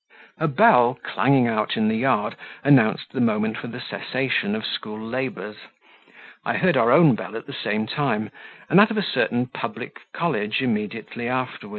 [0.39, 4.99] A bell clanging out in the yard announced the moment for the cessation of school
[4.99, 5.57] labours.
[6.43, 8.31] I heard our own bell at the same time,
[8.67, 11.67] and that of a certain public college immediately after.